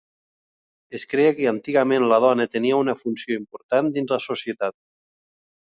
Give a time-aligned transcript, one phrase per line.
[0.99, 4.79] Es creia que antigament la dona tenia una funció important dins la societat?